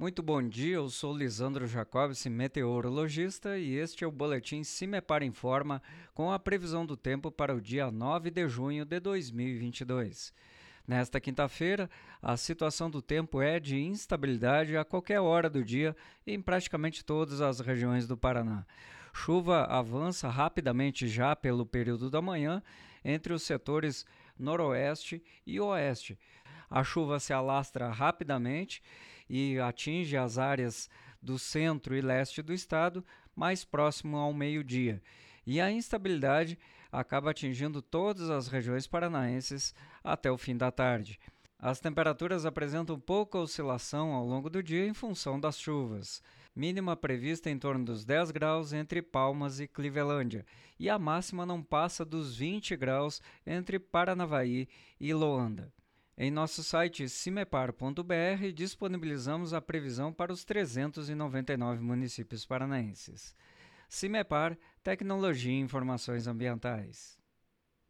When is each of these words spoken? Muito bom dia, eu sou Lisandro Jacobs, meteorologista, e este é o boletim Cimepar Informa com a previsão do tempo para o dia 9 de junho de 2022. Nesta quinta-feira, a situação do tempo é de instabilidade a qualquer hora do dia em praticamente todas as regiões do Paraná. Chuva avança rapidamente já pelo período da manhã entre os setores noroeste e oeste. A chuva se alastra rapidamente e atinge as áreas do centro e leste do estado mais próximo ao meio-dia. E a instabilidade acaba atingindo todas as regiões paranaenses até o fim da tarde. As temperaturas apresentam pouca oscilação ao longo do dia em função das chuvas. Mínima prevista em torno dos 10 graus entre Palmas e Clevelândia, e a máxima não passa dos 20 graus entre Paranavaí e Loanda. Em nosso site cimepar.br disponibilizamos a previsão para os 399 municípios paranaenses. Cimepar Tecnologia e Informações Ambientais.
Muito 0.00 0.22
bom 0.22 0.42
dia, 0.42 0.76
eu 0.76 0.88
sou 0.88 1.14
Lisandro 1.14 1.66
Jacobs, 1.66 2.24
meteorologista, 2.24 3.58
e 3.58 3.74
este 3.74 4.02
é 4.02 4.06
o 4.06 4.10
boletim 4.10 4.64
Cimepar 4.64 5.22
Informa 5.22 5.82
com 6.14 6.32
a 6.32 6.38
previsão 6.38 6.86
do 6.86 6.96
tempo 6.96 7.30
para 7.30 7.54
o 7.54 7.60
dia 7.60 7.90
9 7.90 8.30
de 8.30 8.48
junho 8.48 8.86
de 8.86 8.98
2022. 8.98 10.32
Nesta 10.88 11.20
quinta-feira, 11.20 11.90
a 12.22 12.34
situação 12.38 12.88
do 12.88 13.02
tempo 13.02 13.42
é 13.42 13.60
de 13.60 13.78
instabilidade 13.78 14.74
a 14.74 14.86
qualquer 14.86 15.20
hora 15.20 15.50
do 15.50 15.62
dia 15.62 15.94
em 16.26 16.40
praticamente 16.40 17.04
todas 17.04 17.42
as 17.42 17.60
regiões 17.60 18.06
do 18.06 18.16
Paraná. 18.16 18.64
Chuva 19.12 19.64
avança 19.64 20.30
rapidamente 20.30 21.06
já 21.08 21.36
pelo 21.36 21.66
período 21.66 22.08
da 22.08 22.22
manhã 22.22 22.62
entre 23.04 23.34
os 23.34 23.42
setores 23.42 24.06
noroeste 24.38 25.22
e 25.46 25.60
oeste. 25.60 26.18
A 26.70 26.84
chuva 26.84 27.18
se 27.18 27.32
alastra 27.32 27.90
rapidamente 27.90 28.80
e 29.28 29.58
atinge 29.58 30.16
as 30.16 30.38
áreas 30.38 30.88
do 31.20 31.38
centro 31.38 31.96
e 31.96 32.00
leste 32.00 32.40
do 32.40 32.52
estado 32.52 33.04
mais 33.34 33.64
próximo 33.64 34.16
ao 34.16 34.32
meio-dia. 34.32 35.02
E 35.44 35.60
a 35.60 35.70
instabilidade 35.70 36.58
acaba 36.92 37.30
atingindo 37.30 37.82
todas 37.82 38.30
as 38.30 38.48
regiões 38.48 38.86
paranaenses 38.86 39.74
até 40.02 40.30
o 40.30 40.38
fim 40.38 40.56
da 40.56 40.70
tarde. 40.70 41.18
As 41.58 41.78
temperaturas 41.78 42.46
apresentam 42.46 42.98
pouca 42.98 43.36
oscilação 43.38 44.12
ao 44.12 44.24
longo 44.24 44.48
do 44.48 44.62
dia 44.62 44.86
em 44.86 44.94
função 44.94 45.38
das 45.38 45.58
chuvas. 45.58 46.22
Mínima 46.56 46.96
prevista 46.96 47.50
em 47.50 47.58
torno 47.58 47.84
dos 47.84 48.04
10 48.04 48.30
graus 48.30 48.72
entre 48.72 49.02
Palmas 49.02 49.60
e 49.60 49.68
Clevelândia, 49.68 50.46
e 50.78 50.88
a 50.88 50.98
máxima 50.98 51.44
não 51.44 51.62
passa 51.62 52.04
dos 52.04 52.36
20 52.36 52.76
graus 52.76 53.20
entre 53.46 53.78
Paranavaí 53.78 54.68
e 54.98 55.12
Loanda. 55.12 55.72
Em 56.22 56.30
nosso 56.30 56.62
site 56.62 57.08
cimepar.br 57.08 58.52
disponibilizamos 58.54 59.54
a 59.54 59.60
previsão 59.62 60.12
para 60.12 60.30
os 60.30 60.44
399 60.44 61.80
municípios 61.80 62.44
paranaenses. 62.44 63.34
Cimepar 63.88 64.54
Tecnologia 64.84 65.50
e 65.50 65.58
Informações 65.58 66.26
Ambientais. 66.26 67.19